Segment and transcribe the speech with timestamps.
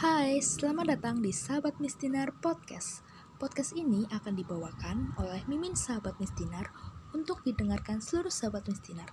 [0.00, 3.04] Hai, selamat datang di Sahabat Mistinar Podcast.
[3.36, 6.72] Podcast ini akan dibawakan oleh Mimin Sahabat Mistinar
[7.12, 9.04] untuk didengarkan seluruh sahabat Mistinar.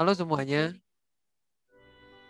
[0.00, 0.72] Halo semuanya.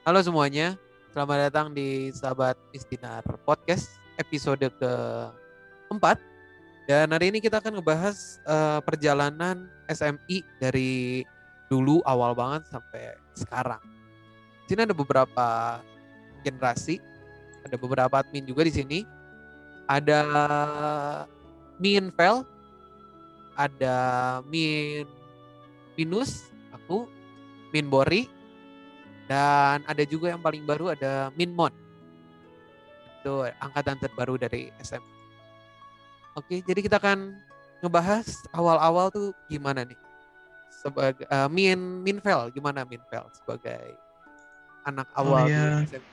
[0.03, 0.75] Halo semuanya.
[1.15, 6.19] Selamat datang di Sahabat Mistinar Podcast episode keempat.
[6.91, 11.23] Dan hari ini kita akan ngebahas uh, perjalanan SMI dari
[11.71, 13.98] dulu awal banget sampai sekarang.
[14.69, 15.47] Sini ada beberapa
[16.45, 17.01] generasi,
[17.65, 19.01] ada beberapa admin juga di sini.
[19.89, 20.21] Ada
[21.81, 22.45] Min Vel,
[23.57, 23.97] ada
[24.45, 25.09] Min
[25.97, 27.09] Minus, aku,
[27.73, 28.29] Min Bori,
[29.25, 31.73] dan ada juga yang paling baru ada Min Mon.
[33.19, 35.01] Itu angkatan terbaru dari SM.
[36.37, 37.41] Oke, jadi kita akan
[37.81, 39.99] ngebahas awal-awal tuh gimana nih
[40.79, 43.99] sebagai uh, Min Minvel gimana Minvel sebagai
[44.89, 46.09] anak Oh awal ya, di SMP?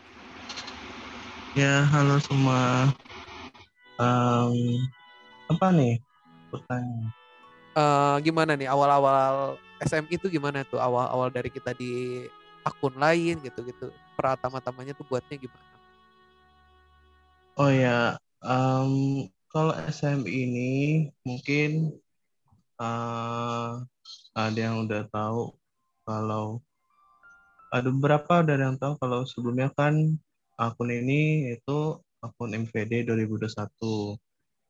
[1.56, 2.92] ya halo semua.
[3.96, 4.84] Em,
[5.48, 6.04] apa nih
[6.52, 7.08] pertanyaan?
[7.76, 12.24] Eh, gimana nih awal-awal SMI itu gimana tuh awal-awal dari kita di
[12.68, 15.64] akun lain gitu-gitu pertama-tamanya tuh buatnya gimana?
[17.56, 18.92] Oh ya, em,
[19.48, 20.72] kalau SMI ini
[21.24, 21.96] mungkin
[22.80, 23.72] eh,
[24.36, 25.56] ada yang udah tahu
[26.04, 26.60] kalau
[27.76, 30.16] ada beberapa ada yang tahu kalau sebelumnya kan
[30.56, 34.16] akun ini itu akun MVD 2021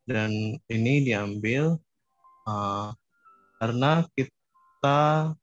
[0.09, 0.34] dan
[0.73, 1.78] ini diambil
[2.50, 2.89] eh,
[3.62, 5.34] karena kita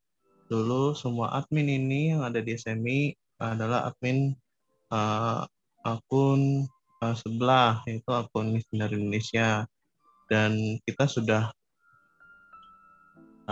[0.50, 4.34] dulu semua admin ini yang ada di SMI adalah admin
[4.90, 5.40] eh,
[5.86, 6.66] akun
[7.02, 9.66] eh, sebelah yaitu akun Mistinar Indonesia.
[10.30, 11.52] Dan kita sudah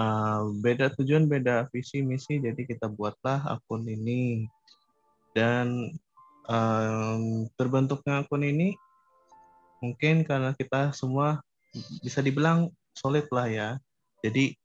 [0.01, 2.41] eh, beda tujuan beda visi misi.
[2.41, 4.48] Jadi kita buatlah akun ini.
[5.37, 5.92] Dan
[6.51, 8.75] em, terbentuknya akun ini
[9.81, 11.41] mungkin karena kita semua
[12.03, 13.70] bisa dibilang solid lah ya.
[14.24, 14.57] Jadi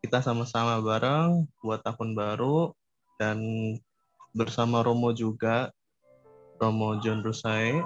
[0.00, 2.70] kita sama-sama bareng buat akun baru
[3.18, 3.40] dan
[4.36, 5.72] bersama Romo juga.
[6.56, 7.80] Romo John Rusai.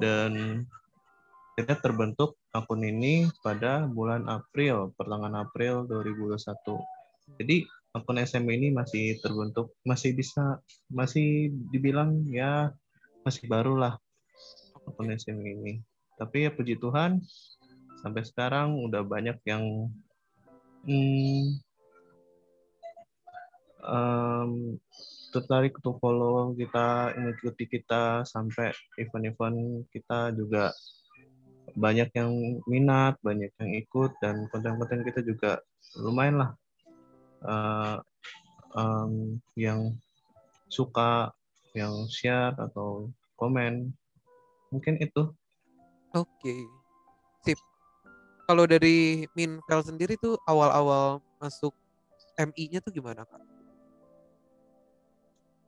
[0.00, 0.64] Dan
[1.58, 6.38] kita terbentuk akun ini pada bulan April pertengahan April 2021
[7.40, 12.72] jadi akun SM ini masih terbentuk masih bisa masih dibilang ya
[13.24, 13.94] masih baru lah
[14.86, 15.82] akun SM ini.
[16.18, 17.22] Tapi ya puji Tuhan
[18.02, 19.90] sampai sekarang udah banyak yang
[20.86, 21.46] hmm,
[23.86, 24.50] em,
[25.32, 30.74] tertarik untuk follow kita, mengikuti kita sampai event-event kita juga
[31.76, 32.32] banyak yang
[32.68, 35.60] minat, banyak yang ikut dan konten-konten kita juga
[35.96, 36.50] lumayan lah
[37.42, 37.96] eh,
[38.76, 39.92] em, yang
[40.72, 41.32] suka,
[41.76, 43.92] yang share atau komen.
[44.72, 45.28] Mungkin itu.
[46.16, 46.56] Oke,
[47.44, 47.60] sip.
[48.48, 51.72] Kalau dari Minvel sendiri tuh awal-awal masuk
[52.36, 53.40] MI-nya tuh gimana kak?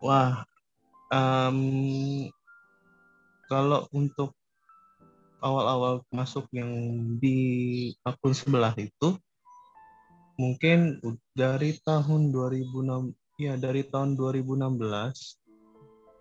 [0.05, 0.45] Wah,
[1.13, 1.59] em,
[3.49, 4.37] kalau untuk
[5.45, 6.73] awal-awal masuk yang
[7.21, 9.21] di akun sebelah itu
[10.41, 10.99] mungkin
[11.37, 14.81] dari tahun 2006 ya dari tahun 2016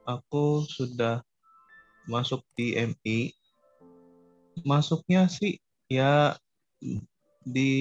[0.03, 1.23] aku sudah
[2.11, 3.31] masuk di MI
[4.67, 5.57] masuknya sih
[5.88, 6.35] ya
[7.47, 7.72] di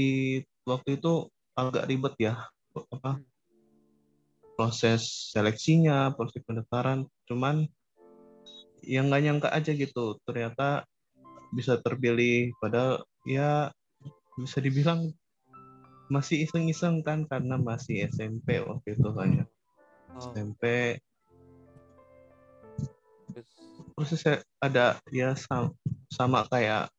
[0.62, 1.26] waktu itu
[1.58, 2.38] agak ribet ya
[2.72, 3.18] apa
[4.54, 7.66] proses seleksinya proses pendaftaran cuman
[8.86, 10.86] yang nggak nyangka aja gitu ternyata
[11.52, 13.68] bisa terpilih padahal ya
[14.40, 15.12] bisa dibilang
[16.08, 19.44] masih iseng-iseng kan karena masih SMP waktu itu kan ya.
[20.12, 20.62] Oh, SMP
[23.96, 25.76] prosesnya ada ya sam-
[26.12, 26.92] sama kayak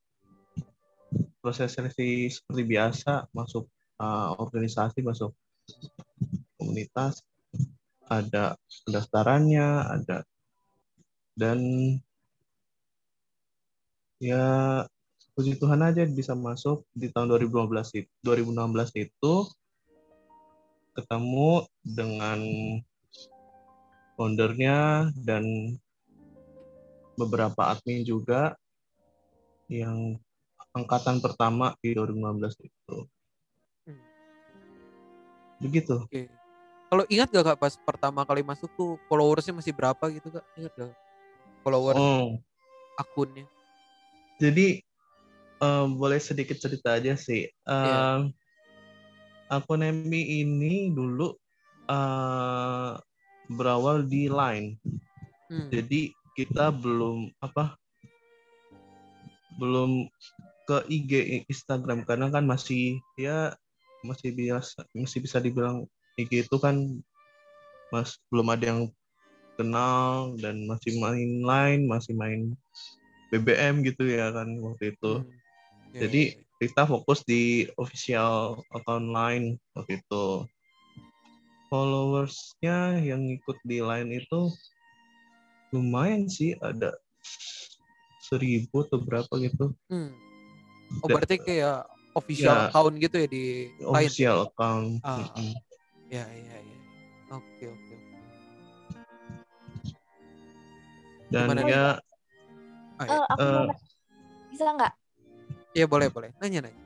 [1.44, 3.68] proses seleksi seperti biasa masuk
[4.00, 5.36] uh, organisasi masuk
[6.58, 7.22] komunitas
[8.08, 8.56] ada
[8.88, 9.68] pendaftarannya
[10.00, 10.18] ada
[11.36, 11.60] dan
[14.22, 14.44] ya
[15.34, 19.34] puji Tuhan aja bisa masuk di tahun 2015 itu 2016 itu
[20.94, 22.40] ketemu dengan
[24.14, 25.74] foundernya dan
[27.18, 28.54] beberapa admin juga
[29.70, 30.18] yang
[30.74, 32.98] angkatan pertama di 2016 itu.
[33.90, 34.06] Hmm.
[35.62, 35.98] Begitu.
[36.06, 36.24] oke.
[36.94, 40.46] Kalau ingat gak kak pas pertama kali masuk tuh followersnya masih berapa gitu kak?
[40.58, 40.94] Ingat gak?
[41.66, 42.38] Follower Oh,
[43.02, 43.50] akunnya?
[44.44, 44.68] Jadi
[45.64, 47.48] eh, boleh sedikit cerita aja sih.
[47.48, 48.28] Iya.
[48.28, 51.32] Eh, akun MI ini dulu
[51.88, 52.92] eh,
[53.48, 54.76] berawal di Line.
[55.48, 55.72] Hmm.
[55.72, 57.78] Jadi kita belum apa
[59.62, 60.10] belum
[60.66, 63.54] ke IG Instagram karena kan masih ya
[64.02, 65.86] masih biasa masih bisa dibilang
[66.18, 66.82] IG itu kan
[67.94, 68.82] mas belum ada yang
[69.54, 72.58] kenal dan masih main line masih main
[73.34, 75.42] BBM gitu ya kan waktu itu Hmm.
[75.94, 76.58] Ya, Jadi ya, ya.
[76.62, 80.26] kita fokus di official account line waktu itu.
[81.70, 84.50] Followersnya yang ikut di line itu
[85.70, 86.94] lumayan sih ada
[88.22, 90.14] seribu atau berapa gitu Hmm.
[91.02, 92.70] Oh berarti kayak official Ya.
[92.70, 93.46] account gitu ya di
[93.82, 94.06] Line?
[94.10, 95.02] official account.
[95.02, 95.18] Ah.
[95.34, 95.50] Mm-mm.
[96.14, 96.78] Ya ya ya.
[97.34, 97.94] Oke oke.
[97.94, 97.96] oke.
[101.34, 101.86] Dan Gimana ya
[103.02, 103.26] Ah, Eh, ya.
[103.30, 103.52] aku Eh.
[103.52, 103.88] mau nanya.
[104.54, 104.94] bisa nggak
[105.74, 106.30] Iya boleh boleh.
[106.38, 106.82] Nanya nanya.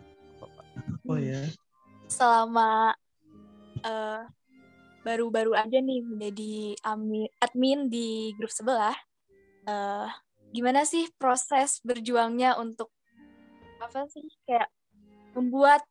[1.07, 1.43] Oh ya
[2.07, 2.95] selama
[3.83, 4.23] eh,
[5.03, 6.75] baru-baru aja nih menjadi
[7.43, 8.95] admin di grup sebelah,
[9.67, 10.07] eh,
[10.55, 12.91] gimana sih proses berjuangnya untuk
[13.83, 14.71] apa sih kayak
[15.35, 15.83] membuat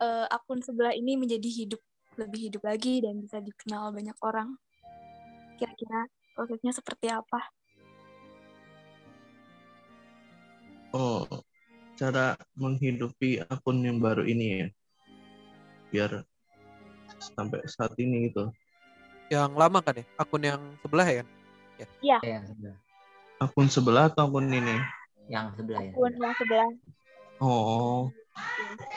[0.00, 1.80] eh, akun sebelah ini menjadi hidup
[2.16, 4.56] lebih hidup lagi dan bisa dikenal banyak orang?
[5.56, 6.04] Kira-kira
[6.36, 7.48] prosesnya seperti apa?
[10.92, 11.26] Oh
[11.96, 14.68] cara menghidupi akun yang baru ini ya
[15.90, 16.10] biar
[17.16, 18.52] sampai saat ini gitu.
[19.32, 20.04] Yang lama kan ya?
[20.20, 21.28] Akun yang sebelah ya kan?
[21.76, 21.88] Eh,
[22.22, 22.78] yang sebelah
[23.36, 24.76] Akun sebelah atau akun ini?
[25.26, 26.68] yang sebelah ya Akun yang sebelah.
[27.42, 28.12] Oh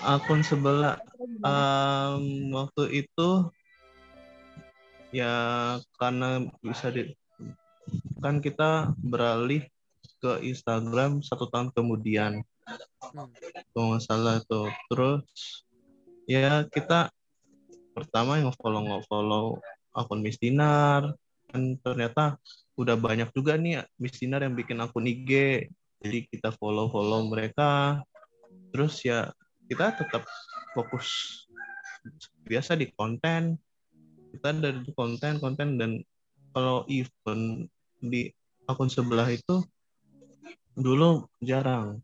[0.04, 0.96] akun sebelah?
[1.44, 3.30] Um, waktu itu
[5.10, 5.34] ya
[5.98, 7.16] karena bisa di
[8.22, 9.66] kan kita beralih
[10.20, 12.44] ke Instagram satu tahun kemudian.
[12.70, 13.34] Hmm.
[13.74, 14.70] kalau nggak salah tuh.
[14.92, 15.26] Terus
[16.30, 17.10] ya kita
[17.98, 19.46] pertama yang follow follow
[19.96, 21.16] akun Miss Dinar.
[21.50, 22.38] Kan ternyata
[22.78, 25.66] udah banyak juga nih Miss Dinar yang bikin akun IG
[26.00, 28.00] jadi kita follow follow mereka.
[28.72, 29.28] Terus ya
[29.68, 30.24] kita tetap
[30.72, 31.08] fokus
[32.48, 33.60] biasa di konten.
[34.30, 35.92] Kita dari konten konten dan
[36.54, 37.66] kalau event
[38.00, 38.30] di
[38.70, 39.66] akun sebelah itu
[40.80, 42.00] dulu jarang.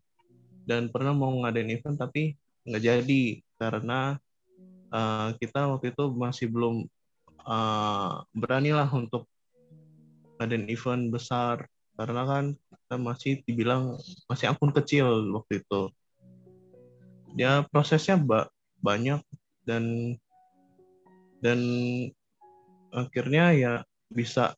[0.65, 2.35] Dan pernah mau ngadain event tapi
[2.67, 3.23] nggak jadi.
[3.55, 4.19] Karena
[4.91, 6.83] uh, kita waktu itu masih belum
[7.47, 9.25] uh, beranilah untuk
[10.37, 11.65] ngadain event besar.
[11.95, 13.95] Karena kan kita masih dibilang
[14.27, 15.81] masih akun kecil waktu itu.
[17.39, 18.51] Ya prosesnya ba-
[18.83, 19.23] banyak.
[19.65, 20.15] Dan
[21.41, 21.59] dan
[22.93, 23.73] akhirnya ya
[24.09, 24.53] bisa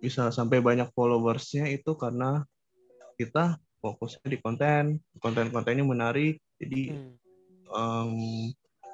[0.00, 2.42] bisa sampai banyak followersnya itu karena
[3.20, 4.84] kita fokusnya di konten.
[5.20, 7.14] Konten-kontennya menarik jadi Hmm.
[7.70, 8.12] em,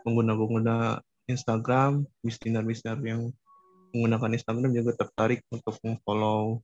[0.02, 3.30] pengguna-pengguna Instagram mistinar-mistinar yang
[3.94, 5.74] menggunakan Instagram juga tertarik untuk
[6.04, 6.60] follow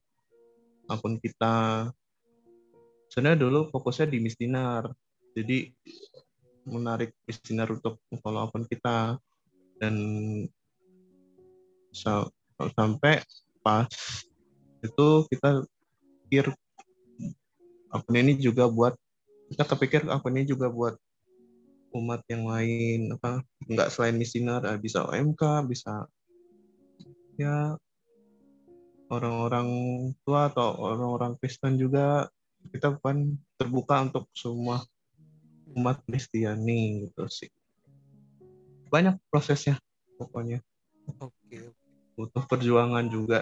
[0.87, 1.89] akun kita.
[3.09, 4.91] Sebenarnya dulu fokusnya di Mistinar
[5.33, 5.71] jadi
[6.63, 9.17] menarik Mistinar untuk follow akun kita.
[9.79, 9.95] Dan
[11.91, 13.19] sa- sampai
[13.59, 13.89] pas
[14.83, 15.63] itu kita
[16.27, 16.45] pikir
[17.89, 18.93] akun ini juga buat
[19.49, 20.99] kita kepikir akun ini juga buat
[21.93, 26.09] umat yang lain apa nggak selain Mistinar eh, bisa OMK bisa
[27.37, 27.77] ya
[29.13, 29.69] orang-orang
[30.25, 32.27] tua atau orang-orang Kristen juga
[32.73, 34.81] kita kan terbuka untuk semua
[35.73, 37.49] umat Kristiani gitu sih.
[38.89, 39.77] Banyak prosesnya
[40.17, 40.61] pokoknya.
[41.19, 41.59] Oke oke.
[42.13, 43.41] butuh perjuangan juga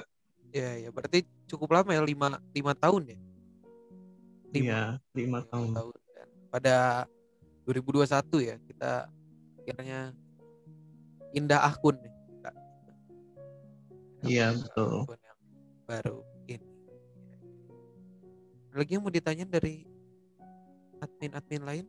[0.52, 3.20] Ya ya berarti cukup lama ya lima lima tahun ya.
[4.52, 4.82] Lima, iya
[5.16, 7.08] lima lima tahun Dan pada
[7.64, 8.92] 2021 ya kita
[9.64, 10.00] akhirnya
[11.32, 12.14] indah akun nih.
[12.44, 12.56] Kak.
[14.28, 15.08] Iya, betul.
[15.08, 15.40] akun yang
[15.88, 16.18] baru
[16.52, 16.72] ini.
[18.76, 19.88] Lagi yang mau ditanya dari
[21.00, 21.86] admin-admin lain?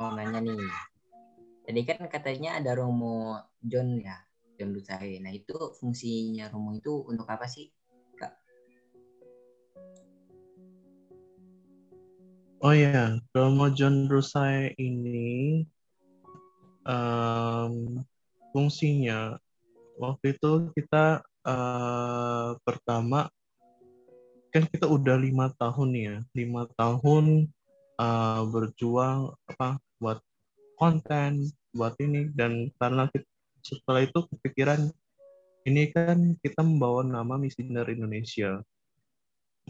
[0.00, 0.56] mau nanya nih
[1.68, 4.16] tadi kan katanya ada Romo John ya
[4.60, 7.72] John Lucahe nah itu fungsinya Romo itu untuk apa sih
[12.60, 15.64] Oh ya, Romo John Rusai ini
[16.84, 18.04] em,
[18.52, 19.40] fungsinya
[19.96, 23.32] waktu itu kita eh, pertama
[24.52, 27.48] kan kita udah lima tahun ya, lima tahun
[27.96, 30.20] eh, berjuang apa buat
[30.76, 33.29] konten, buat ini dan karena kita,
[33.62, 34.90] setelah itu kepikiran
[35.68, 38.64] ini kan kita membawa nama Misioner Indonesia.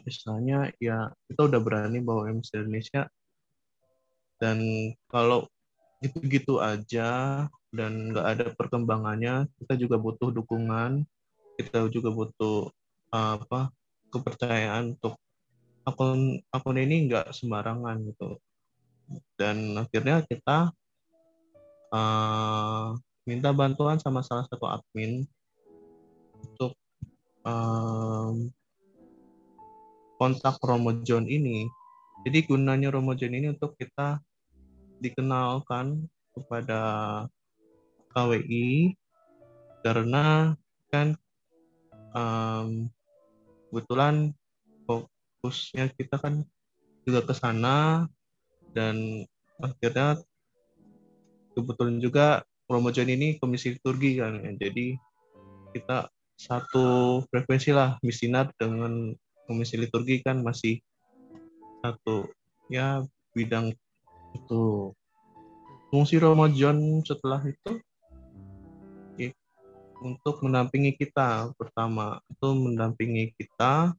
[0.07, 3.11] Misalnya ya kita udah berani bawa MC Indonesia.
[4.41, 5.45] Dan kalau
[6.01, 11.05] gitu-gitu aja dan nggak ada perkembangannya kita juga butuh dukungan.
[11.59, 12.73] Kita juga butuh
[13.13, 13.69] uh, apa
[14.09, 15.21] kepercayaan untuk
[15.85, 18.39] akun akun ini nggak sembarangan gitu.
[19.35, 20.71] Dan akhirnya kita
[21.91, 22.95] uh,
[23.29, 25.25] minta bantuan sama salah satu admin
[26.41, 26.73] untuk
[27.45, 28.49] um,
[30.21, 31.69] kontak Romo John ini.
[32.29, 34.21] Jadi gunanya Romo John ini untuk kita
[35.00, 36.05] dikenalkan
[36.37, 36.81] kepada
[38.12, 38.93] KWI
[39.81, 40.53] karena
[40.93, 41.17] kan
[42.12, 42.93] um,
[43.73, 44.37] kebetulan
[44.85, 46.45] fokusnya kita kan
[47.09, 48.05] juga ke sana
[48.77, 49.25] dan
[49.57, 50.21] akhirnya
[51.57, 54.55] kebetulan juga Romojon ini komisi liturgi kan ya.
[54.55, 54.95] jadi
[55.75, 56.07] kita
[56.39, 59.11] satu frekuensi lah misinar dengan
[59.50, 60.79] komisi liturgi kan masih
[61.83, 62.31] satu
[62.71, 63.03] ya
[63.35, 63.75] bidang
[64.39, 64.95] itu
[65.91, 67.83] fungsi Romojon setelah itu
[70.00, 71.53] untuk mendampingi kita.
[71.55, 73.95] Pertama, itu mendampingi kita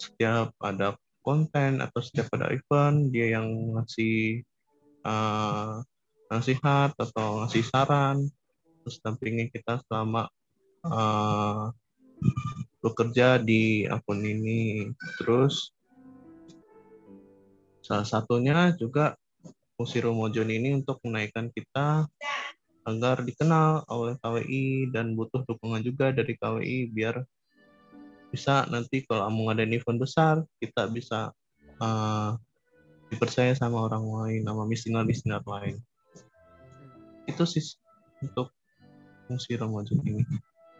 [0.00, 4.42] setiap ada konten atau setiap ada event, dia yang ngasih
[5.04, 5.84] uh,
[6.28, 8.28] nasihat atau ngasih saran,
[8.80, 10.28] terus dampingi kita selama
[10.84, 11.72] uh,
[12.84, 14.92] bekerja di akun ini.
[15.20, 15.72] Terus
[17.82, 19.16] salah satunya juga
[19.78, 22.04] fungsi Romojon ini untuk menaikkan kita
[22.88, 27.20] agar dikenal oleh KWI dan butuh dukungan juga dari KWI biar
[28.28, 31.32] bisa nanti kalau mau ngadain event besar kita bisa
[31.80, 32.36] uh,
[33.08, 35.80] dipercaya sama orang lain sama misioner-misioner lain
[37.28, 37.64] itu sih
[38.24, 38.50] untuk
[39.28, 40.24] fungsi Ramadan ini.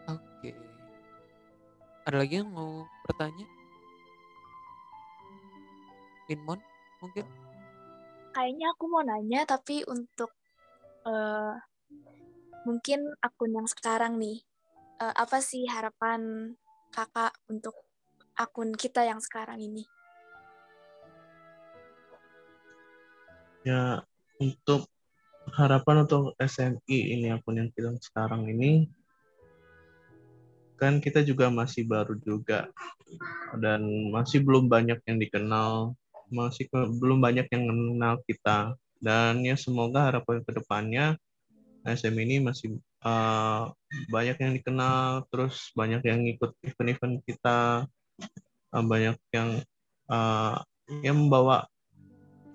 [0.09, 0.49] Oke.
[2.09, 3.45] Ada lagi yang mau bertanya?
[6.29, 6.57] Inmon
[7.01, 7.25] mungkin?
[8.33, 10.33] Kayaknya aku mau nanya tapi untuk
[11.05, 11.53] uh,
[12.65, 14.41] mungkin akun yang sekarang nih,
[15.01, 16.53] uh, apa sih harapan
[16.89, 17.77] kakak untuk
[18.37, 19.85] akun kita yang sekarang ini?
[23.65, 24.01] Ya,
[24.39, 24.87] untuk
[25.55, 28.89] harapan untuk SMI ini akun yang kita sekarang ini,
[30.79, 32.71] kan kita juga masih baru juga
[33.59, 35.93] dan masih belum banyak yang dikenal,
[36.31, 38.77] masih belum banyak yang mengenal kita.
[38.99, 41.15] Dan ya semoga harapan ke depannya
[41.87, 43.71] SM ini masih uh,
[44.11, 47.87] banyak yang dikenal, terus banyak yang ikut event-event kita,
[48.75, 49.63] uh, banyak yang
[50.11, 50.59] uh,
[51.01, 51.69] yang membawa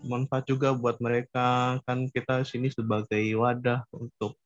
[0.05, 1.81] manfaat juga buat mereka.
[1.89, 4.37] Kan kita sini sebagai wadah untuk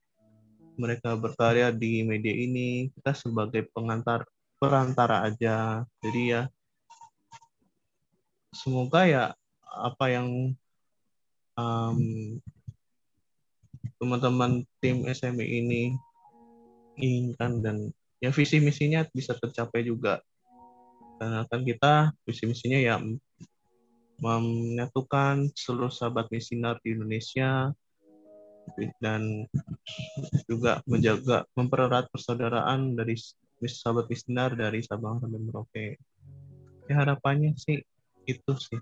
[0.78, 4.22] mereka berkarya di media ini, kita sebagai pengantar
[4.62, 5.82] perantara aja.
[6.00, 6.42] Jadi ya
[8.54, 9.24] semoga ya
[9.68, 10.56] apa yang
[11.58, 12.00] um,
[13.98, 15.92] teman-teman tim SME ini
[16.98, 17.76] inginkan dan
[18.18, 20.18] ya visi misinya bisa tercapai juga
[21.18, 23.02] karena kan kita visi misinya ya
[24.18, 27.70] menyatukan seluruh sahabat misinar di Indonesia
[29.00, 29.46] dan
[30.44, 33.16] juga menjaga mempererat persaudaraan dari
[33.64, 35.86] sahabat misinar dari Sabang sampai Merauke.
[36.90, 37.80] Ya harapannya sih
[38.28, 38.80] itu sih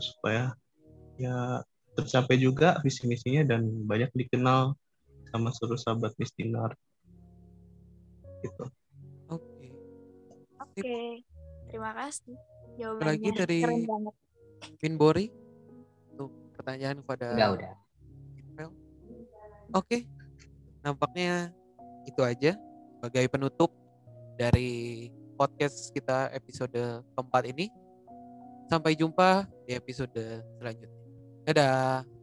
[0.00, 0.56] supaya
[1.20, 1.60] ya
[1.92, 4.72] tercapai juga visi misinya dan banyak dikenal
[5.28, 6.72] sama seluruh sahabat Mistinar.
[8.40, 8.64] Gitu.
[9.28, 9.44] Oke.
[9.44, 9.70] Okay.
[10.58, 10.80] Oke.
[10.80, 11.10] Okay.
[11.70, 12.34] Terima kasih.
[12.80, 13.58] Jawabannya lagi dari.
[14.80, 15.26] Minbori
[16.12, 17.72] untuk pertanyaan kepada Udah, udah.
[19.70, 19.86] Oke.
[19.86, 20.00] Okay.
[20.80, 21.52] Nampaknya
[22.08, 22.56] itu aja
[22.96, 23.70] sebagai penutup
[24.40, 27.68] dari podcast kita episode keempat ini.
[28.72, 31.00] Sampai jumpa di episode selanjutnya.
[31.44, 32.19] Dadah.